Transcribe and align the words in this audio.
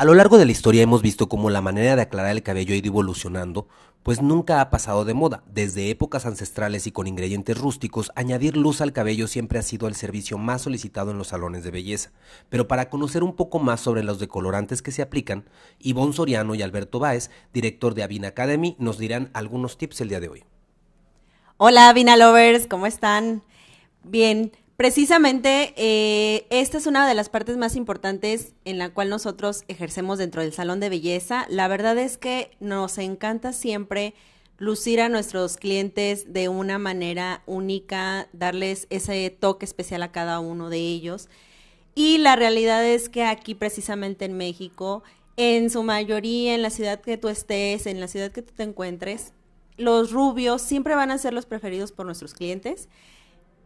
A 0.00 0.06
lo 0.06 0.14
largo 0.14 0.38
de 0.38 0.46
la 0.46 0.52
historia 0.52 0.80
hemos 0.80 1.02
visto 1.02 1.28
cómo 1.28 1.50
la 1.50 1.60
manera 1.60 1.94
de 1.94 2.00
aclarar 2.00 2.30
el 2.30 2.42
cabello 2.42 2.72
ha 2.72 2.78
ido 2.78 2.86
evolucionando, 2.86 3.68
pues 4.02 4.22
nunca 4.22 4.62
ha 4.62 4.70
pasado 4.70 5.04
de 5.04 5.12
moda. 5.12 5.42
Desde 5.52 5.90
épocas 5.90 6.24
ancestrales 6.24 6.86
y 6.86 6.90
con 6.90 7.06
ingredientes 7.06 7.58
rústicos, 7.58 8.10
añadir 8.14 8.56
luz 8.56 8.80
al 8.80 8.94
cabello 8.94 9.26
siempre 9.26 9.58
ha 9.58 9.62
sido 9.62 9.88
el 9.88 9.94
servicio 9.94 10.38
más 10.38 10.62
solicitado 10.62 11.10
en 11.10 11.18
los 11.18 11.28
salones 11.28 11.64
de 11.64 11.70
belleza. 11.70 12.12
Pero 12.48 12.66
para 12.66 12.88
conocer 12.88 13.22
un 13.22 13.36
poco 13.36 13.58
más 13.58 13.82
sobre 13.82 14.02
los 14.02 14.18
decolorantes 14.18 14.80
que 14.80 14.90
se 14.90 15.02
aplican, 15.02 15.44
Ivonne 15.80 16.14
Soriano 16.14 16.54
y 16.54 16.62
Alberto 16.62 16.98
Báez, 16.98 17.30
director 17.52 17.92
de 17.92 18.02
Avina 18.02 18.28
Academy, 18.28 18.76
nos 18.78 18.96
dirán 18.96 19.28
algunos 19.34 19.76
tips 19.76 20.00
el 20.00 20.08
día 20.08 20.20
de 20.20 20.30
hoy. 20.30 20.44
Hola 21.58 21.90
Avina 21.90 22.16
Lovers, 22.16 22.66
¿cómo 22.68 22.86
están? 22.86 23.42
Bien, 24.02 24.50
Precisamente, 24.80 25.74
eh, 25.76 26.46
esta 26.48 26.78
es 26.78 26.86
una 26.86 27.06
de 27.06 27.14
las 27.14 27.28
partes 27.28 27.58
más 27.58 27.76
importantes 27.76 28.54
en 28.64 28.78
la 28.78 28.88
cual 28.88 29.10
nosotros 29.10 29.64
ejercemos 29.68 30.16
dentro 30.16 30.40
del 30.40 30.54
salón 30.54 30.80
de 30.80 30.88
belleza. 30.88 31.44
La 31.50 31.68
verdad 31.68 31.98
es 31.98 32.16
que 32.16 32.52
nos 32.60 32.96
encanta 32.96 33.52
siempre 33.52 34.14
lucir 34.56 35.02
a 35.02 35.10
nuestros 35.10 35.58
clientes 35.58 36.32
de 36.32 36.48
una 36.48 36.78
manera 36.78 37.42
única, 37.44 38.28
darles 38.32 38.86
ese 38.88 39.28
toque 39.28 39.66
especial 39.66 40.02
a 40.02 40.12
cada 40.12 40.40
uno 40.40 40.70
de 40.70 40.78
ellos. 40.78 41.28
Y 41.94 42.16
la 42.16 42.34
realidad 42.34 42.82
es 42.82 43.10
que 43.10 43.24
aquí 43.24 43.54
precisamente 43.54 44.24
en 44.24 44.38
México, 44.38 45.02
en 45.36 45.68
su 45.68 45.82
mayoría, 45.82 46.54
en 46.54 46.62
la 46.62 46.70
ciudad 46.70 47.02
que 47.02 47.18
tú 47.18 47.28
estés, 47.28 47.84
en 47.84 48.00
la 48.00 48.08
ciudad 48.08 48.32
que 48.32 48.40
tú 48.40 48.54
te 48.56 48.62
encuentres, 48.62 49.34
los 49.76 50.10
rubios 50.10 50.62
siempre 50.62 50.94
van 50.94 51.10
a 51.10 51.18
ser 51.18 51.34
los 51.34 51.44
preferidos 51.44 51.92
por 51.92 52.06
nuestros 52.06 52.32
clientes. 52.32 52.88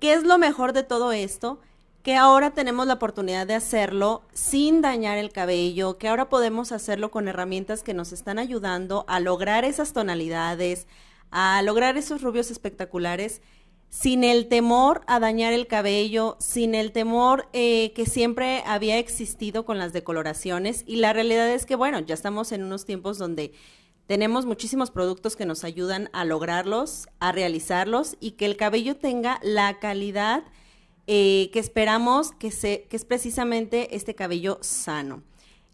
¿Qué 0.05 0.13
es 0.13 0.25
lo 0.25 0.37
mejor 0.37 0.75
de 0.75 0.83
todo 0.83 1.13
esto? 1.13 1.61
Que 2.03 2.15
ahora 2.15 2.51
tenemos 2.51 2.87
la 2.87 2.93
oportunidad 2.93 3.47
de 3.47 3.55
hacerlo 3.55 4.21
sin 4.35 4.83
dañar 4.83 5.17
el 5.17 5.33
cabello, 5.33 5.97
que 5.97 6.09
ahora 6.09 6.29
podemos 6.29 6.73
hacerlo 6.73 7.11
con 7.11 7.27
herramientas 7.27 7.83
que 7.83 7.95
nos 7.95 8.13
están 8.13 8.39
ayudando 8.39 9.07
a 9.09 9.19
lograr 9.19 9.65
esas 9.65 9.95
tonalidades, 9.95 10.89
a 11.31 11.63
lograr 11.63 11.97
esos 11.97 12.21
rubios 12.21 12.51
espectaculares 12.51 13.41
sin 13.89 14.25
el 14.25 14.47
temor 14.49 15.01
a 15.07 15.21
dañar 15.21 15.55
el 15.55 15.67
cabello, 15.67 16.37
sin 16.39 16.75
el 16.75 16.93
temor 16.93 17.49
eh, 17.55 17.93
que 17.95 18.05
siempre 18.05 18.63
había 18.67 18.99
existido 18.99 19.65
con 19.65 19.79
las 19.79 19.95
decoloraciones. 19.95 20.85
Y 20.87 20.97
la 20.97 21.15
realidad 21.15 21.49
es 21.49 21.65
que, 21.65 21.77
bueno, 21.77 22.01
ya 22.01 22.13
estamos 22.13 22.53
en 22.53 22.63
unos 22.63 22.85
tiempos 22.85 23.17
donde 23.17 23.55
tenemos 24.07 24.45
muchísimos 24.45 24.91
productos 24.91 25.35
que 25.37 25.47
nos 25.47 25.65
ayudan 25.65 26.11
a 26.13 26.25
lograrlos, 26.25 27.09
a 27.21 27.33
realizarlos 27.33 28.17
y 28.21 28.33
que 28.33 28.45
el 28.45 28.57
cabello 28.57 28.97
tenga 28.97 29.41
la 29.43 29.79
calidad 29.79 30.45
eh, 31.07 31.51
que 31.53 31.59
esperamos 31.59 32.33
que, 32.33 32.51
se, 32.51 32.87
que 32.89 32.97
es 32.97 33.05
precisamente 33.05 33.95
este 33.97 34.15
cabello 34.15 34.59
sano. 34.61 35.23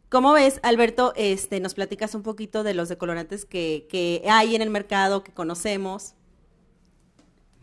¿Cómo 0.09 0.33
ves, 0.33 0.59
Alberto? 0.63 1.13
Este, 1.17 1.61
nos 1.61 1.75
platicas 1.75 2.15
un 2.17 2.23
poquito 2.23 2.65
de 2.65 2.75
los 2.75 2.89
decolorantes 2.89 3.45
que, 3.45 4.23
hay 4.29 4.57
en 4.57 4.63
el 4.63 4.71
mercado, 4.71 5.23
que 5.23 5.33
conocemos. 5.33 6.15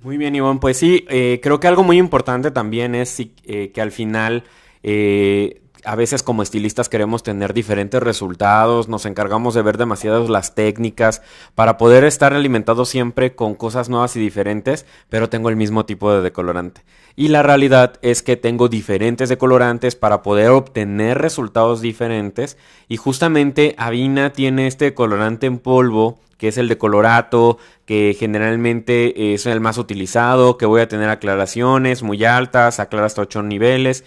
Muy 0.01 0.17
bien, 0.17 0.35
Ivonne. 0.35 0.59
Pues 0.61 0.77
sí, 0.77 1.05
eh, 1.09 1.41
creo 1.43 1.59
que 1.59 1.67
algo 1.67 1.83
muy 1.83 1.97
importante 1.97 2.51
también 2.51 2.95
es 2.95 3.19
eh, 3.19 3.71
que 3.73 3.81
al 3.81 3.91
final 3.91 4.43
a 5.87 5.95
veces 5.95 6.21
como 6.21 6.43
estilistas 6.43 6.89
queremos 6.89 7.23
tener 7.23 7.53
diferentes 7.53 8.03
resultados, 8.03 8.89
nos 8.89 9.05
encargamos 9.05 9.53
de 9.53 9.61
ver 9.61 9.77
demasiadas 9.77 10.29
las 10.29 10.53
técnicas 10.53 11.21
para 11.55 11.77
poder 11.77 12.03
estar 12.03 12.33
alimentados 12.33 12.89
siempre 12.89 13.35
con 13.35 13.55
cosas 13.55 13.87
nuevas 13.87 14.13
y 14.17 14.19
diferentes, 14.19 14.85
pero 15.07 15.29
tengo 15.29 15.47
el 15.47 15.55
mismo 15.55 15.85
tipo 15.85 16.11
de 16.11 16.21
decolorante. 16.21 16.81
Y 17.15 17.29
la 17.29 17.41
realidad 17.41 17.99
es 18.01 18.21
que 18.21 18.35
tengo 18.35 18.67
diferentes 18.67 19.29
decolorantes 19.29 19.95
para 19.95 20.23
poder 20.23 20.49
obtener 20.49 21.19
resultados 21.19 21.79
diferentes 21.79 22.57
y 22.89 22.97
justamente 22.97 23.73
Avina 23.77 24.33
tiene 24.33 24.67
este 24.67 24.93
colorante 24.93 25.47
en 25.47 25.57
polvo 25.57 26.19
que 26.37 26.49
es 26.49 26.57
el 26.59 26.67
decolorato, 26.67 27.57
que 27.85 28.15
generalmente 28.19 29.33
es 29.33 29.47
el 29.47 29.59
más 29.59 29.79
utilizado, 29.79 30.57
que 30.57 30.67
voy 30.67 30.81
a 30.81 30.87
tener 30.87 31.09
aclaraciones 31.09 32.03
muy 32.03 32.23
altas, 32.25 32.79
aclara 32.79 33.07
hasta 33.07 33.23
8 33.23 33.41
niveles. 33.41 34.03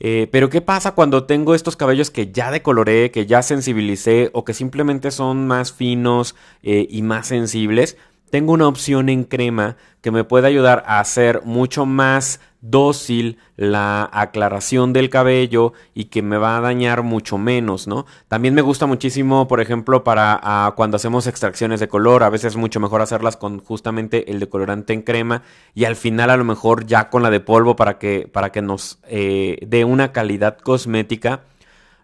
Eh, 0.00 0.28
pero 0.32 0.48
¿qué 0.48 0.62
pasa 0.62 0.92
cuando 0.92 1.24
tengo 1.24 1.54
estos 1.54 1.76
cabellos 1.76 2.10
que 2.10 2.32
ya 2.32 2.50
decoloré, 2.50 3.10
que 3.10 3.26
ya 3.26 3.42
sensibilicé 3.42 4.30
o 4.32 4.44
que 4.44 4.54
simplemente 4.54 5.10
son 5.10 5.46
más 5.46 5.72
finos 5.72 6.34
eh, 6.62 6.86
y 6.88 7.02
más 7.02 7.26
sensibles? 7.28 7.98
Tengo 8.30 8.52
una 8.54 8.66
opción 8.66 9.10
en 9.10 9.24
crema 9.24 9.76
que 10.00 10.10
me 10.10 10.24
puede 10.24 10.46
ayudar 10.46 10.82
a 10.86 11.00
hacer 11.00 11.42
mucho 11.44 11.84
más 11.84 12.40
dócil 12.60 13.38
la 13.56 14.08
aclaración 14.12 14.92
del 14.92 15.10
cabello 15.10 15.72
y 15.94 16.06
que 16.06 16.22
me 16.22 16.36
va 16.36 16.56
a 16.56 16.60
dañar 16.60 17.02
mucho 17.02 17.38
menos, 17.38 17.86
¿no? 17.86 18.06
También 18.28 18.54
me 18.54 18.62
gusta 18.62 18.86
muchísimo, 18.86 19.48
por 19.48 19.60
ejemplo, 19.60 20.04
para 20.04 20.38
ah, 20.42 20.74
cuando 20.76 20.96
hacemos 20.96 21.26
extracciones 21.26 21.80
de 21.80 21.88
color, 21.88 22.22
a 22.22 22.30
veces 22.30 22.52
es 22.52 22.56
mucho 22.56 22.80
mejor 22.80 23.00
hacerlas 23.00 23.36
con 23.36 23.60
justamente 23.60 24.30
el 24.30 24.40
decolorante 24.40 24.92
en 24.92 25.02
crema 25.02 25.42
y 25.74 25.84
al 25.84 25.96
final 25.96 26.30
a 26.30 26.36
lo 26.36 26.44
mejor 26.44 26.86
ya 26.86 27.08
con 27.10 27.22
la 27.22 27.30
de 27.30 27.40
polvo 27.40 27.76
para 27.76 27.98
que, 27.98 28.28
para 28.30 28.50
que 28.52 28.62
nos 28.62 28.98
eh, 29.08 29.58
dé 29.66 29.84
una 29.84 30.12
calidad 30.12 30.58
cosmética 30.58 31.44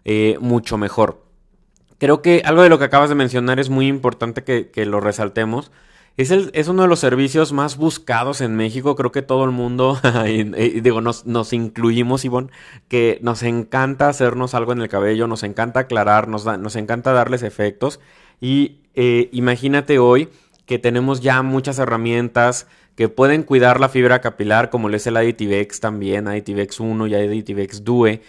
eh, 0.05 0.37
mucho 0.39 0.77
mejor. 0.77 1.23
Creo 1.99 2.21
que 2.21 2.43
algo 2.45 2.61
de 2.61 2.69
lo 2.69 2.77
que 2.77 2.85
acabas 2.85 3.09
de 3.09 3.15
mencionar 3.15 3.59
es 3.59 3.69
muy 3.69 3.87
importante 3.87 4.43
que, 4.43 4.69
que 4.69 4.85
lo 4.85 4.99
resaltemos 4.99 5.71
es, 6.17 6.31
el, 6.31 6.49
es 6.53 6.67
uno 6.67 6.81
de 6.81 6.87
los 6.87 6.99
servicios 6.99 7.53
más 7.53 7.77
buscados 7.77 8.41
en 8.41 8.55
México. 8.55 8.95
Creo 8.95 9.11
que 9.11 9.21
todo 9.21 9.45
el 9.45 9.51
mundo, 9.51 9.99
y, 10.27 10.43
digo, 10.81 10.99
nos, 10.99 11.53
incluimos, 11.53 12.25
Ivonne, 12.25 12.49
que 12.87 13.19
nos 13.21 13.43
encanta 13.43 14.09
hacernos 14.09 14.55
algo 14.55 14.71
en 14.71 14.81
el 14.81 14.89
cabello, 14.89 15.27
nos 15.27 15.43
encanta 15.43 15.81
aclarar, 15.81 16.27
nos, 16.27 16.45
nos 16.45 16.75
encanta 16.75 17.13
darles 17.13 17.43
efectos. 17.43 17.99
Y 18.41 18.81
eh, 18.95 19.29
imagínate 19.31 19.99
hoy 19.99 20.29
que 20.65 20.79
tenemos 20.79 21.21
ya 21.21 21.43
muchas 21.43 21.77
herramientas 21.77 22.67
que 22.95 23.09
pueden 23.09 23.43
cuidar 23.43 23.79
la 23.79 23.87
fibra 23.87 24.21
capilar, 24.21 24.71
como 24.71 24.89
lo 24.89 24.97
es 24.97 25.05
el 25.05 25.17
Additivex 25.17 25.79
también, 25.79 26.27
Additivex 26.27 26.79
1 26.79 27.05
y 27.05 27.13
Additivex 27.13 27.83
Due, 27.83 28.21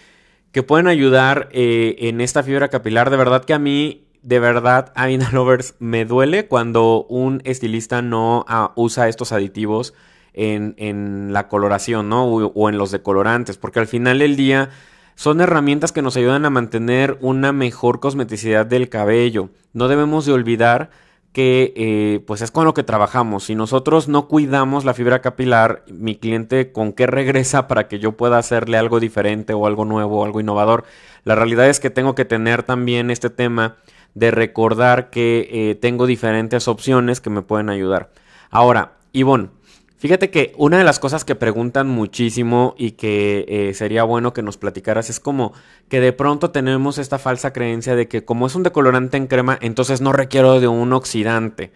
que 0.53 0.62
pueden 0.62 0.88
ayudar 0.88 1.48
eh, 1.53 1.97
en 2.00 2.21
esta 2.21 2.43
fibra 2.43 2.69
capilar. 2.69 3.09
De 3.09 3.16
verdad 3.16 3.47
que 3.47 3.54
a 3.54 3.59
mí 3.59 4.08
de 4.28 4.41
verdad, 4.41 4.93
Avina 4.94 5.31
Lovers, 5.33 5.75
me 5.78 6.05
duele 6.05 6.49
cuando 6.49 7.06
un 7.09 7.41
estilista 7.44 8.03
no 8.03 8.44
ah, 8.47 8.72
usa 8.77 9.09
estos 9.09 9.33
aditivos 9.33 9.94
en, 10.34 11.33
la 11.33 11.49
coloración, 11.49 12.11
¿no? 12.11 12.27
O, 12.27 12.69
en 12.69 12.77
los 12.77 12.91
decolorantes, 12.91 13.56
porque 13.56 13.81
al 13.81 13.87
final 13.87 14.19
del 14.19 14.37
día 14.37 14.69
son 15.15 15.41
herramientas 15.41 15.93
que 15.93 16.03
nos 16.03 16.16
ayudan 16.19 16.44
a 16.44 16.50
mantener 16.50 17.16
una 17.22 17.53
mejor 17.53 18.00
cosmeticidad 18.00 18.66
del 18.66 18.91
cabello. 18.91 19.49
No 19.72 19.89
debemos 19.89 20.27
de 20.27 20.33
olvidar 20.33 20.91
que 21.33 21.72
eh, 21.77 22.21
pues 22.27 22.43
es 22.43 22.50
con 22.50 22.66
lo 22.66 22.75
que 22.75 22.83
trabajamos. 22.83 23.45
Si 23.45 23.55
nosotros 23.55 24.09
no 24.09 24.28
cuidamos 24.28 24.84
la 24.84 24.93
fibra 24.93 25.22
capilar, 25.22 25.84
mi 25.89 26.16
cliente 26.16 26.71
con 26.71 26.93
qué 26.93 27.06
regresa 27.06 27.66
para 27.66 27.89
que 27.89 27.99
yo 27.99 28.12
pueda 28.12 28.37
hacerle 28.37 28.77
algo 28.77 29.00
diferente 29.00 29.55
o 29.55 29.66
algo 29.66 29.87
nuevo 29.87 30.22
algo 30.22 30.39
innovador. 30.39 30.84
La 31.25 31.34
realidad 31.34 31.69
es 31.69 31.81
que 31.81 31.91
tengo 31.91 32.15
que 32.15 32.27
tener 32.27 32.62
también 32.62 33.10
este 33.10 33.31
tema 33.31 33.77
de 34.15 34.31
recordar 34.31 35.11
que 35.11 35.49
eh, 35.51 35.75
tengo 35.77 36.07
diferentes 36.07 36.69
opciones 36.69 37.21
que 37.21 37.31
me 37.31 37.43
pueden 37.43 37.71
ayudar. 37.71 38.11
Ahora, 38.51 38.95
Ivonne, 39.13 39.51
fíjate 39.97 40.31
que 40.31 40.55
una 40.57 40.79
de 40.79 40.85
las 40.85 40.99
cosas 40.99 41.25
que 41.25 41.35
preguntan 41.35 41.89
muchísimo 41.89 42.75
y 42.79 42.93
que 42.93 43.45
eh, 43.49 43.75
sería 43.75 44.05
bueno 44.05 44.33
que 44.33 44.43
nos 44.43 44.57
platicaras 44.57 45.11
es 45.11 45.21
como 45.21 45.53
que 45.89 46.01
de 46.01 46.13
pronto 46.13 46.51
tenemos 46.51 46.99
esta 46.99 47.19
falsa 47.19 47.53
creencia 47.53 47.95
de 47.95 48.09
que 48.09 48.25
como 48.25 48.47
es 48.47 48.55
un 48.55 48.63
decolorante 48.63 49.17
en 49.17 49.27
crema, 49.27 49.59
entonces 49.61 50.01
no 50.01 50.13
requiero 50.13 50.61
de 50.61 50.69
un 50.69 50.93
oxidante. 50.93 51.73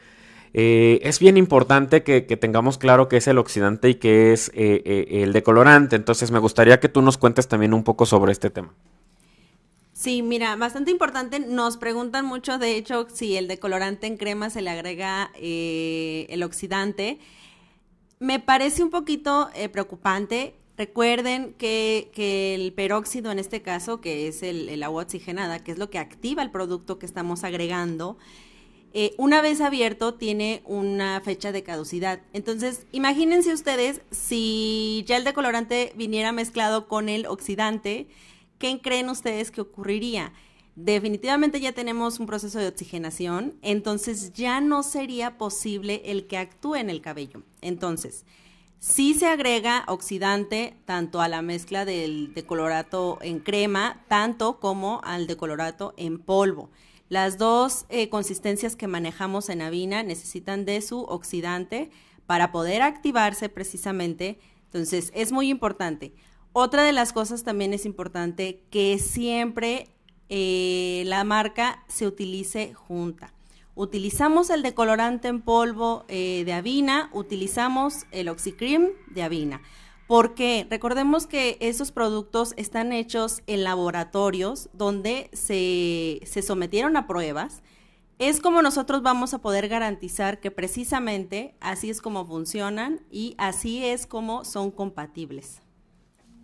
Eh, 0.54 1.00
es 1.02 1.18
bien 1.18 1.38
importante 1.38 2.02
que, 2.02 2.20
tengamos 2.22 2.76
claro 2.76 3.08
qué 3.08 3.16
es 3.18 3.26
el 3.26 3.38
oxidante 3.38 3.88
y 3.88 3.94
qué 3.94 4.32
es 4.32 4.50
el 4.54 5.32
decolorante. 5.32 5.96
Entonces 5.96 6.30
me 6.30 6.38
gustaría 6.38 6.78
que 6.78 6.90
tú 6.90 7.00
nos 7.00 7.16
cuentes 7.16 7.48
también 7.48 7.72
un 7.72 7.84
poco 7.84 8.04
sobre 8.04 8.32
este 8.32 8.50
tema. 8.50 8.74
Sí, 10.02 10.20
mira, 10.20 10.56
bastante 10.56 10.90
importante. 10.90 11.38
Nos 11.38 11.76
preguntan 11.76 12.24
mucho, 12.24 12.58
de 12.58 12.76
hecho, 12.76 13.06
si 13.08 13.36
el 13.36 13.46
decolorante 13.46 14.08
en 14.08 14.16
crema 14.16 14.50
se 14.50 14.60
le 14.60 14.70
agrega 14.70 15.30
eh, 15.36 16.26
el 16.28 16.42
oxidante. 16.42 17.20
Me 18.18 18.40
parece 18.40 18.82
un 18.82 18.90
poquito 18.90 19.48
eh, 19.54 19.68
preocupante. 19.68 20.56
Recuerden 20.76 21.54
que, 21.54 22.10
el 22.52 22.72
peróxido 22.72 23.30
en 23.30 23.38
este 23.38 23.62
caso, 23.62 24.00
que 24.00 24.26
es 24.26 24.42
el, 24.42 24.82
agua 24.82 25.04
oxigenada, 25.04 25.62
que 25.62 25.70
es 25.70 25.78
lo 25.78 25.88
que 25.88 26.00
activa 26.00 26.42
el 26.42 26.50
producto 26.50 26.98
que 26.98 27.06
estamos 27.06 27.44
agregando, 27.44 28.18
eh, 28.94 29.14
una 29.18 29.40
vez 29.40 29.60
abierto 29.60 30.14
tiene 30.14 30.62
una 30.64 31.20
fecha 31.20 31.52
de 31.52 31.62
caducidad. 31.62 32.22
Entonces, 32.32 32.86
imagínense 32.90 33.52
ustedes 33.52 34.00
si 34.10 35.04
ya 35.06 35.16
el 35.16 35.22
decolorante 35.22 35.92
viniera 35.94 36.32
mezclado 36.32 36.88
con 36.88 37.08
el 37.08 37.24
oxidante, 37.26 38.08
¿qué 38.62 38.80
creen 38.80 39.08
ustedes 39.08 39.50
que 39.50 39.60
ocurriría? 39.60 40.32
Definitivamente 40.76 41.60
ya 41.60 41.72
tenemos 41.72 42.20
un 42.20 42.26
proceso 42.26 42.60
de 42.60 42.68
oxigenación, 42.68 43.54
entonces 43.60 44.32
ya 44.34 44.60
no 44.60 44.84
sería 44.84 45.36
posible 45.36 46.00
el 46.04 46.28
que 46.28 46.38
actúe 46.38 46.76
en 46.76 46.88
el 46.88 47.00
cabello. 47.00 47.42
Entonces, 47.60 48.24
Sí 48.78 49.14
se 49.14 49.28
agrega 49.28 49.84
oxidante 49.86 50.74
tanto 50.86 51.20
a 51.20 51.28
la 51.28 51.40
mezcla 51.40 51.84
del 51.84 52.34
decolorato 52.34 53.18
en 53.22 53.38
crema, 53.38 54.02
tanto 54.08 54.58
como 54.58 55.00
al 55.04 55.28
decolorato 55.28 55.94
en 55.96 56.18
polvo. 56.18 56.68
Las 57.08 57.38
dos 57.38 57.86
eh, 57.90 58.08
consistencias 58.08 58.74
que 58.74 58.88
manejamos 58.88 59.50
en 59.50 59.62
Avina 59.62 60.02
necesitan 60.02 60.64
de 60.64 60.80
su 60.80 61.02
oxidante 61.02 61.92
para 62.26 62.50
poder 62.50 62.82
activarse 62.82 63.48
precisamente. 63.48 64.40
Entonces, 64.64 65.12
es 65.14 65.30
muy 65.30 65.48
importante. 65.48 66.12
Otra 66.54 66.82
de 66.82 66.92
las 66.92 67.14
cosas 67.14 67.44
también 67.44 67.72
es 67.72 67.86
importante 67.86 68.62
que 68.70 68.98
siempre 68.98 69.88
eh, 70.28 71.02
la 71.06 71.24
marca 71.24 71.82
se 71.88 72.06
utilice 72.06 72.74
junta. 72.74 73.32
Utilizamos 73.74 74.50
el 74.50 74.62
decolorante 74.62 75.28
en 75.28 75.40
polvo 75.40 76.04
eh, 76.08 76.42
de 76.44 76.52
avina, 76.52 77.08
utilizamos 77.14 78.04
el 78.10 78.28
oxicream 78.28 78.88
de 79.08 79.22
avina. 79.22 79.62
Porque 80.06 80.66
recordemos 80.68 81.26
que 81.26 81.56
esos 81.60 81.90
productos 81.90 82.52
están 82.58 82.92
hechos 82.92 83.40
en 83.46 83.64
laboratorios 83.64 84.68
donde 84.74 85.30
se 85.32 86.42
sometieron 86.42 86.98
a 86.98 87.06
pruebas. 87.06 87.62
Es 88.18 88.40
como 88.40 88.60
nosotros 88.60 89.00
vamos 89.02 89.32
a 89.32 89.38
poder 89.38 89.68
garantizar 89.68 90.38
que 90.38 90.50
precisamente 90.50 91.54
así 91.60 91.88
es 91.88 92.02
como 92.02 92.26
funcionan 92.26 93.00
y 93.10 93.34
así 93.38 93.86
es 93.86 94.06
como 94.06 94.44
son 94.44 94.70
compatibles. 94.70 95.62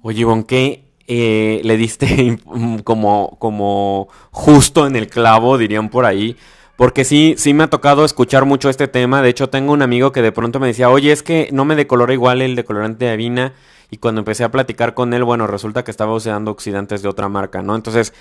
Oye, 0.02 0.20
Ivonne, 0.20 0.46
¿qué 0.46 0.84
eh, 1.06 1.60
le 1.64 1.76
diste 1.76 2.38
como, 2.84 3.36
como 3.38 4.08
justo 4.30 4.86
en 4.86 4.96
el 4.96 5.08
clavo, 5.08 5.58
dirían 5.58 5.88
por 5.88 6.04
ahí? 6.04 6.36
Porque 6.76 7.04
sí, 7.04 7.34
sí 7.36 7.54
me 7.54 7.64
ha 7.64 7.70
tocado 7.70 8.04
escuchar 8.04 8.44
mucho 8.44 8.70
este 8.70 8.86
tema. 8.86 9.20
De 9.20 9.28
hecho, 9.30 9.48
tengo 9.48 9.72
un 9.72 9.82
amigo 9.82 10.12
que 10.12 10.22
de 10.22 10.30
pronto 10.30 10.60
me 10.60 10.68
decía, 10.68 10.90
oye, 10.90 11.10
es 11.10 11.24
que 11.24 11.48
no 11.52 11.64
me 11.64 11.74
decolora 11.74 12.12
igual 12.12 12.40
el 12.40 12.54
decolorante 12.54 13.06
de 13.06 13.10
avina. 13.10 13.52
Y 13.90 13.96
cuando 13.96 14.20
empecé 14.20 14.44
a 14.44 14.52
platicar 14.52 14.94
con 14.94 15.12
él, 15.12 15.24
bueno, 15.24 15.48
resulta 15.48 15.82
que 15.82 15.90
estaba 15.90 16.14
usando 16.14 16.52
oxidantes 16.52 17.02
de 17.02 17.08
otra 17.08 17.28
marca, 17.28 17.62
¿no? 17.62 17.74
Entonces, 17.74 18.12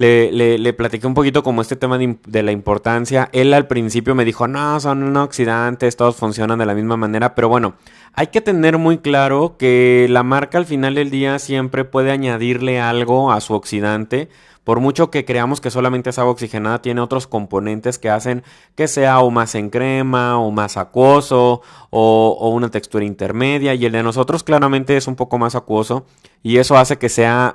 le, 0.00 0.58
le, 0.58 0.72
platiqué 0.72 1.06
un 1.06 1.12
poquito 1.12 1.42
como 1.42 1.60
este 1.60 1.76
tema 1.76 1.98
de, 1.98 2.42
la 2.42 2.52
importancia. 2.52 3.28
Él 3.32 3.52
al 3.52 3.66
principio 3.66 4.14
me 4.14 4.24
dijo, 4.24 4.48
no, 4.48 4.80
son 4.80 5.14
oxidantes, 5.18 5.94
todos 5.94 6.16
funcionan 6.16 6.58
de 6.58 6.64
la 6.64 6.74
misma 6.74 6.96
manera. 6.96 7.34
Pero 7.34 7.50
bueno, 7.50 7.74
hay 8.14 8.28
que 8.28 8.40
tener 8.40 8.78
muy 8.78 8.98
claro 8.98 9.56
que 9.58 10.06
la 10.08 10.22
marca 10.22 10.56
al 10.56 10.64
final 10.64 10.94
del 10.94 11.10
día 11.10 11.38
siempre 11.38 11.84
puede 11.84 12.12
añadirle 12.12 12.80
algo 12.80 13.30
a 13.30 13.42
su 13.42 13.52
oxidante 13.52 14.30
por 14.64 14.80
mucho 14.80 15.10
que 15.10 15.24
creamos 15.24 15.60
que 15.60 15.70
solamente 15.70 16.10
es 16.10 16.18
agua 16.18 16.32
oxigenada, 16.32 16.82
tiene 16.82 17.00
otros 17.00 17.26
componentes 17.26 17.98
que 17.98 18.10
hacen 18.10 18.44
que 18.76 18.88
sea 18.88 19.20
o 19.20 19.30
más 19.30 19.54
en 19.54 19.70
crema 19.70 20.38
o 20.38 20.50
más 20.50 20.76
acuoso 20.76 21.62
o, 21.90 22.50
una 22.54 22.70
textura 22.70 23.04
intermedia 23.04 23.74
y 23.74 23.84
el 23.84 23.92
de 23.92 24.02
nosotros 24.02 24.44
claramente 24.44 24.96
es 24.96 25.06
un 25.06 25.16
poco 25.16 25.38
más 25.38 25.54
acuoso 25.54 26.04
y 26.42 26.56
eso 26.56 26.78
hace 26.78 26.96
que 26.96 27.08
sea 27.08 27.54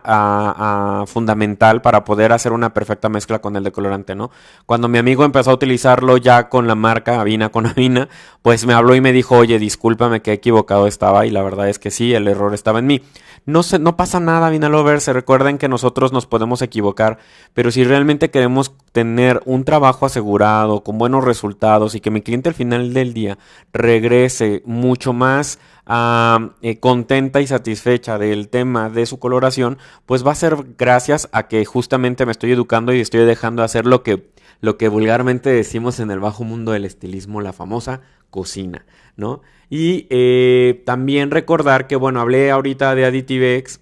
fundamental 1.08 1.82
para 1.82 2.04
poder 2.04 2.32
hacer 2.32 2.52
una 2.52 2.74
perfecta 2.74 3.10
mezcla 3.10 3.40
con 3.40 3.56
el 3.56 3.64
decolorante, 3.64 4.14
¿no? 4.16 4.32
Cuando 4.66 4.88
mi 4.88 5.00
amigo 5.00 5.26
empezó 5.26 5.52
a 5.52 5.56
utilizarlo 5.56 6.18
ya 6.18 6.50
con 6.50 6.68
la 6.68 6.76
marca 6.76 7.20
Avina 7.20 7.50
con 7.50 7.66
Avina, 7.66 8.10
pues 8.42 8.66
me 8.66 8.74
habló 8.74 8.96
y 8.96 9.02
me 9.02 9.12
dijo, 9.12 9.38
oye, 9.38 9.58
discúlpame 9.58 10.22
que 10.22 10.34
equivocado 10.34 10.88
estaba 10.88 11.26
y 11.26 11.32
la 11.32 11.42
verdad 11.42 11.68
es 11.68 11.80
que 11.80 11.90
sí, 11.90 12.14
el 12.14 12.28
error 12.28 12.54
estaba 12.54 12.80
en 12.80 12.88
mí. 12.88 13.02
No, 13.46 13.64
se, 13.64 13.80
no 13.80 13.96
pasa 13.96 14.20
nada, 14.20 14.50
Vinalover, 14.50 15.02
se 15.02 15.14
recuerden 15.14 15.58
que 15.58 15.68
nosotros 15.68 16.12
nos 16.12 16.26
podemos 16.26 16.62
equivocar, 16.62 17.18
pero 17.54 17.72
si 17.72 17.84
realmente 17.84 18.30
queremos 18.30 18.74
tener 18.96 19.42
un 19.44 19.66
trabajo 19.66 20.06
asegurado, 20.06 20.82
con 20.82 20.98
buenos 20.98 21.26
resultados 21.26 21.96
y 21.96 22.00
que 22.00 22.12
mi 22.12 22.22
cliente 22.22 22.48
al 22.48 22.56
final 22.56 22.94
del 22.94 23.14
día 23.14 23.38
regrese 23.74 24.64
mucho 24.66 25.12
más 25.12 25.60
ah, 25.86 26.52
eh, 26.62 26.80
contenta 26.80 27.42
y 27.42 27.48
satisfecha 27.48 28.18
del 28.18 28.48
tema 28.48 28.90
de 28.90 29.06
su 29.06 29.20
coloración, 29.20 29.80
pues 30.06 30.26
va 30.26 30.32
a 30.32 30.36
ser 30.36 30.56
gracias 30.78 31.28
a 31.34 31.50
que 31.50 31.66
justamente 31.66 32.26
me 32.26 32.32
estoy 32.32 32.54
educando 32.54 32.94
y 32.94 33.02
estoy 33.02 33.26
dejando 33.26 33.64
de 33.64 33.66
hacer 33.66 33.86
lo 33.86 34.02
que, 34.02 34.30
lo 34.62 34.78
que 34.78 34.88
vulgarmente 34.88 35.50
decimos 35.50 36.00
en 36.00 36.10
el 36.10 36.22
bajo 36.22 36.46
mundo 36.46 36.72
del 36.72 36.86
estilismo, 36.86 37.42
la 37.42 37.52
famosa 37.52 38.00
cocina, 38.30 38.86
¿no? 39.18 39.42
Y 39.70 40.08
eh, 40.10 40.84
también 40.86 41.32
recordar 41.32 41.88
que, 41.88 41.98
bueno, 41.98 42.22
hablé 42.22 42.50
ahorita 42.50 42.96
de 42.96 43.04
Additivex. 43.04 43.82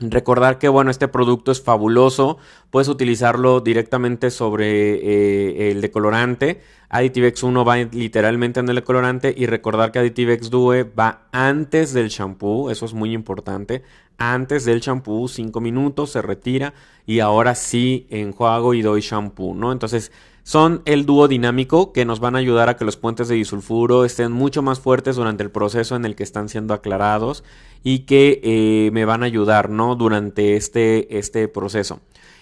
Recordar 0.00 0.58
que, 0.58 0.68
bueno, 0.68 0.90
este 0.90 1.08
producto 1.08 1.52
es 1.52 1.60
fabuloso. 1.60 2.38
Puedes 2.70 2.88
utilizarlo 2.88 3.60
directamente 3.60 4.30
sobre 4.30 4.94
eh, 4.94 5.70
el 5.70 5.82
decolorante. 5.82 6.62
Additivex 6.88 7.42
1 7.42 7.64
va 7.64 7.76
literalmente 7.76 8.60
en 8.60 8.68
el 8.70 8.76
decolorante. 8.76 9.34
Y 9.36 9.44
recordar 9.44 9.92
que 9.92 9.98
Additivex 9.98 10.48
Due 10.48 10.84
va 10.84 11.28
antes 11.32 11.92
del 11.92 12.08
shampoo. 12.08 12.70
Eso 12.70 12.86
es 12.86 12.94
muy 12.94 13.12
importante. 13.12 13.82
Antes 14.16 14.64
del 14.64 14.80
shampoo, 14.80 15.28
5 15.28 15.60
minutos, 15.60 16.12
se 16.12 16.22
retira. 16.22 16.72
Y 17.04 17.20
ahora 17.20 17.54
sí 17.54 18.06
enjuago 18.08 18.72
y 18.72 18.80
doy 18.80 19.02
shampoo, 19.02 19.54
¿no? 19.54 19.70
Entonces, 19.70 20.12
son 20.50 20.82
el 20.84 21.06
dúo 21.06 21.28
dinámico 21.28 21.92
que 21.92 22.04
nos 22.04 22.18
van 22.18 22.34
a 22.34 22.40
ayudar 22.40 22.68
a 22.68 22.76
que 22.76 22.84
los 22.84 22.96
puentes 22.96 23.28
de 23.28 23.36
disulfuro 23.36 24.04
estén 24.04 24.32
mucho 24.32 24.62
más 24.62 24.80
fuertes 24.80 25.14
durante 25.14 25.44
el 25.44 25.52
proceso 25.52 25.94
en 25.94 26.04
el 26.04 26.16
que 26.16 26.24
están 26.24 26.48
siendo 26.48 26.74
aclarados 26.74 27.44
y 27.84 28.00
que 28.00 28.40
eh, 28.42 28.90
me 28.90 29.04
van 29.04 29.22
a 29.22 29.26
ayudar 29.26 29.70
¿no? 29.70 29.94
durante 29.94 30.56
este, 30.56 31.16
este 31.16 31.46
proceso. 31.46 32.00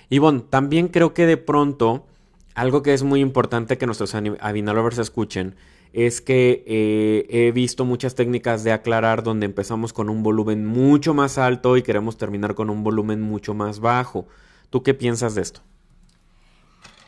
Y 0.08 0.20
bueno, 0.20 0.40
también 0.40 0.88
creo 0.88 1.12
que 1.12 1.26
de 1.26 1.36
pronto 1.36 2.06
algo 2.54 2.82
que 2.82 2.94
es 2.94 3.02
muy 3.02 3.20
importante 3.20 3.76
que 3.76 3.84
nuestros 3.84 4.14
Avinalovers 4.14 4.96
escuchen 4.96 5.54
es 5.92 6.22
que 6.22 6.64
eh, 6.66 7.26
he 7.28 7.52
visto 7.52 7.84
muchas 7.84 8.14
técnicas 8.14 8.64
de 8.64 8.72
aclarar 8.72 9.22
donde 9.22 9.44
empezamos 9.44 9.92
con 9.92 10.08
un 10.08 10.22
volumen 10.22 10.64
mucho 10.64 11.12
más 11.12 11.36
alto 11.36 11.76
y 11.76 11.82
queremos 11.82 12.16
terminar 12.16 12.54
con 12.54 12.70
un 12.70 12.82
volumen 12.82 13.20
mucho 13.20 13.52
más 13.52 13.80
bajo. 13.80 14.26
¿Tú 14.70 14.82
qué 14.82 14.94
piensas 14.94 15.34
de 15.34 15.42
esto? 15.42 15.60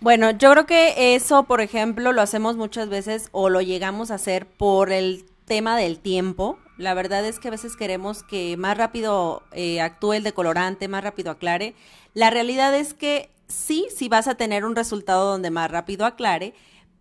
Bueno, 0.00 0.31
yo 0.31 0.50
creo 0.52 0.64
que 0.64 1.14
eso, 1.14 1.44
por 1.44 1.61
ejemplo, 1.61 2.12
lo 2.12 2.23
hacemos 2.23 2.56
muchas 2.56 2.88
veces 2.88 3.29
o 3.32 3.50
lo 3.50 3.61
llegamos 3.61 4.11
a 4.11 4.14
hacer 4.14 4.47
por 4.47 4.93
el 4.93 5.26
tema 5.44 5.76
del 5.76 5.99
tiempo. 5.99 6.58
La 6.79 6.94
verdad 6.94 7.23
es 7.26 7.38
que 7.38 7.49
a 7.49 7.50
veces 7.50 7.76
queremos 7.76 8.23
que 8.23 8.56
más 8.56 8.79
rápido 8.79 9.43
eh, 9.52 9.82
actúe 9.82 10.14
el 10.14 10.23
decolorante, 10.23 10.88
más 10.88 11.05
rápido 11.05 11.31
aclare. 11.31 11.75
La 12.14 12.31
realidad 12.31 12.75
es 12.75 12.94
que 12.94 13.29
sí, 13.47 13.88
sí 13.94 14.08
vas 14.08 14.26
a 14.26 14.37
tener 14.37 14.64
un 14.64 14.75
resultado 14.75 15.31
donde 15.31 15.50
más 15.50 15.70
rápido 15.70 16.06
aclare, 16.06 16.55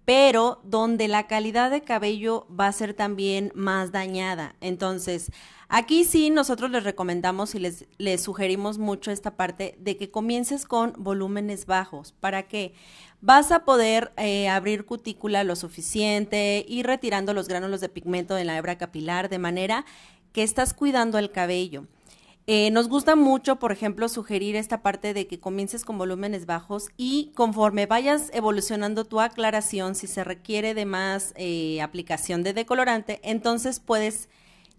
pero 0.03 0.59
donde 0.65 1.07
la 1.07 1.25
calidad 1.25 1.71
de 1.71 1.83
cabello 1.83 2.47
va 2.47 2.67
a 2.67 2.73
ser 2.73 2.93
también 2.93 3.53
más 3.55 3.93
dañada. 3.93 4.55
Entonces, 4.59 5.31
aquí 5.69 6.03
sí 6.03 6.29
nosotros 6.29 6.71
les 6.71 6.83
recomendamos 6.83 7.55
y 7.55 7.59
les, 7.59 8.21
sugerimos 8.21 8.77
mucho 8.77 9.11
esta 9.11 9.37
parte 9.37 9.75
de 9.79 9.95
que 9.95 10.11
comiences 10.11 10.65
con 10.65 10.93
volúmenes 10.97 11.65
bajos. 11.65 12.11
¿Para 12.19 12.43
qué? 12.43 12.73
Vas 13.21 13.51
a 13.51 13.63
poder 13.63 14.11
eh, 14.17 14.49
abrir 14.49 14.85
cutícula 14.85 15.43
lo 15.43 15.55
suficiente, 15.55 16.65
ir 16.67 16.85
retirando 16.85 17.33
los 17.33 17.47
gránulos 17.47 17.81
de 17.81 17.89
pigmento 17.89 18.35
de 18.35 18.45
la 18.45 18.57
hebra 18.57 18.77
capilar 18.77 19.29
de 19.29 19.39
manera 19.39 19.85
que 20.33 20.43
estás 20.43 20.73
cuidando 20.73 21.17
el 21.17 21.31
cabello. 21.31 21.85
Eh, 22.51 22.71
nos 22.71 22.89
gusta 22.89 23.15
mucho, 23.15 23.57
por 23.57 23.71
ejemplo, 23.71 24.09
sugerir 24.09 24.55
esta 24.55 24.81
parte 24.81 25.13
de 25.13 25.27
que 25.27 25.39
comiences 25.39 25.85
con 25.85 25.99
volúmenes 25.99 26.47
bajos 26.47 26.89
y 26.97 27.31
conforme 27.35 27.85
vayas 27.85 28.31
evolucionando 28.33 29.05
tu 29.05 29.21
aclaración, 29.21 29.93
si 29.93 30.07
se 30.07 30.23
requiere 30.23 30.73
de 30.73 30.85
más 30.85 31.33
eh, 31.35 31.79
aplicación 31.79 32.41
de 32.41 32.53
decolorante, 32.53 33.19
entonces 33.21 33.79
puedes 33.79 34.29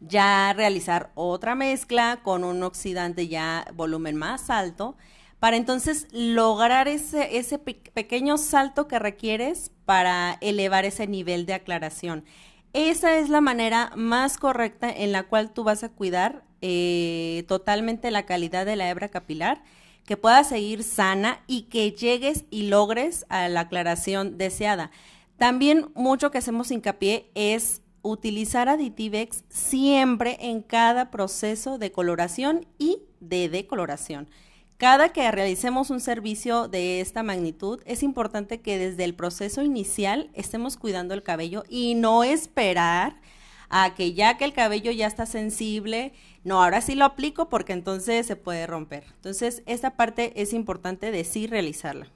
ya 0.01 0.53
realizar 0.55 1.11
otra 1.15 1.55
mezcla 1.55 2.21
con 2.23 2.45
un 2.45 2.63
oxidante 2.63 3.29
ya 3.29 3.67
volumen 3.75 4.17
más 4.17 4.51
alto 4.51 4.97
para 5.39 5.57
entonces 5.57 6.07
lograr 6.13 6.87
ese, 6.87 7.39
ese 7.39 7.59
pequeño 7.59 8.37
salto 8.37 8.87
que 8.89 8.99
requieres 8.99 9.73
para 9.87 10.37
elevar 10.41 10.85
ese 10.85 11.07
nivel 11.07 11.47
de 11.47 11.55
aclaración. 11.55 12.25
Esa 12.73 13.17
es 13.17 13.31
la 13.31 13.41
manera 13.41 13.91
más 13.97 14.37
correcta 14.37 14.91
en 14.91 15.13
la 15.13 15.25
cual 15.25 15.53
tú 15.53 15.65
vas 15.65 15.83
a 15.83 15.89
cuidar 15.89 16.45
eh, 16.61 17.45
totalmente 17.49 18.11
la 18.11 18.27
calidad 18.27 18.67
de 18.67 18.77
la 18.77 18.91
hebra 18.91 19.09
capilar, 19.09 19.63
que 20.05 20.19
pueda 20.19 20.45
seguir 20.45 20.83
sana 20.83 21.43
y 21.47 21.63
que 21.63 21.93
llegues 21.93 22.45
y 22.51 22.65
logres 22.65 23.25
a 23.29 23.49
la 23.49 23.61
aclaración 23.61 24.37
deseada. 24.37 24.91
También 25.39 25.91
mucho 25.95 26.31
que 26.31 26.39
hacemos 26.39 26.71
hincapié 26.71 27.31
es 27.35 27.81
utilizar 28.03 28.69
Aditivex 28.69 29.45
siempre 29.49 30.37
en 30.41 30.63
cada 30.63 31.11
proceso 31.11 31.79
de 31.79 31.93
coloración 31.93 32.67
y 32.79 33.03
de 33.21 33.49
decoloración. 33.49 34.29
Cada 34.77 35.11
que 35.11 35.31
realicemos 35.31 35.91
un 35.91 36.01
servicio 36.01 36.67
de 36.67 37.03
esta 37.03 37.23
magnitud, 37.23 37.83
es 37.85 38.03
importante 38.03 38.61
que 38.61 38.79
desde 38.79 39.05
el 39.05 39.15
proceso 39.15 39.63
inicial 39.63 40.31
estemos 40.33 40.79
cuidando 40.79 41.13
el 41.13 41.23
cabello 41.23 41.65
y 41.69 41.95
no 41.95 42.25
esperar 42.25 43.21
a 43.69 43.95
que 43.95 44.15
ya 44.15 44.39
que 44.39 44.45
el 44.45 44.55
cabello 44.55 44.91
ya 44.91 45.07
está 45.07 45.27
sensible, 45.27 46.13
no, 46.45 46.63
ahora 46.63 46.81
sí 46.81 46.95
lo 46.95 47.05
aplico 47.05 47.51
porque 47.51 47.75
entonces 47.75 48.27
se 48.27 48.37
puede 48.37 48.67
romper. 48.67 49.05
Entonces, 49.17 49.63
esta 49.67 49.97
parte 49.97 50.33
es 50.41 50.55
importante 50.55 51.11
de 51.11 51.25
sí 51.25 51.47
realizarla. 51.47 52.11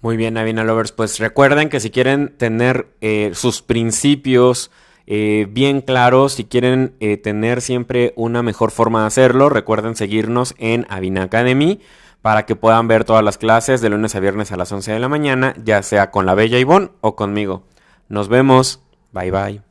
Muy 0.00 0.16
bien, 0.16 0.36
Avina 0.36 0.64
Lovers. 0.64 0.92
Pues 0.92 1.18
recuerden 1.18 1.68
que 1.68 1.80
si 1.80 1.90
quieren 1.90 2.34
tener 2.36 2.88
eh, 3.00 3.32
sus 3.34 3.62
principios 3.62 4.70
eh, 5.10 5.46
bien 5.50 5.80
claros. 5.80 6.34
Si 6.34 6.44
quieren 6.44 6.94
eh, 7.00 7.16
tener 7.16 7.62
siempre 7.62 8.12
una 8.14 8.42
mejor 8.42 8.70
forma 8.70 9.00
de 9.00 9.06
hacerlo, 9.06 9.48
recuerden 9.48 9.96
seguirnos 9.96 10.54
en 10.58 10.86
Avina 10.90 11.22
Academy 11.22 11.80
para 12.20 12.44
que 12.44 12.56
puedan 12.56 12.88
ver 12.88 13.04
todas 13.04 13.24
las 13.24 13.38
clases 13.38 13.80
de 13.80 13.88
lunes 13.88 14.14
a 14.14 14.20
viernes 14.20 14.52
a 14.52 14.56
las 14.56 14.70
11 14.70 14.92
de 14.92 14.98
la 14.98 15.08
mañana, 15.08 15.54
ya 15.64 15.82
sea 15.82 16.10
con 16.10 16.26
la 16.26 16.34
Bella 16.34 16.58
Ivonne 16.58 16.90
o 17.00 17.16
conmigo. 17.16 17.62
Nos 18.08 18.28
vemos. 18.28 18.82
Bye 19.12 19.30
bye. 19.30 19.67